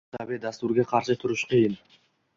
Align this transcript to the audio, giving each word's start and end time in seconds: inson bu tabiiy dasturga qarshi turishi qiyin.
inson 0.03 0.13
bu 0.13 0.17
tabiiy 0.21 0.39
dasturga 0.45 0.87
qarshi 0.93 1.19
turishi 1.25 1.51
qiyin. 1.53 1.81